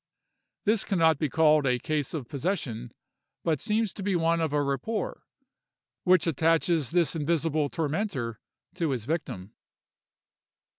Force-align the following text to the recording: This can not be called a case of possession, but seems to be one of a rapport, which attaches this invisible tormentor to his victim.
This 0.65 0.83
can 0.83 0.97
not 0.97 1.19
be 1.19 1.29
called 1.29 1.67
a 1.67 1.77
case 1.77 2.15
of 2.15 2.27
possession, 2.27 2.91
but 3.43 3.61
seems 3.61 3.93
to 3.93 4.01
be 4.01 4.15
one 4.15 4.41
of 4.41 4.51
a 4.51 4.63
rapport, 4.63 5.21
which 6.05 6.25
attaches 6.25 6.89
this 6.89 7.15
invisible 7.15 7.69
tormentor 7.69 8.39
to 8.73 8.89
his 8.89 9.05
victim. 9.05 9.53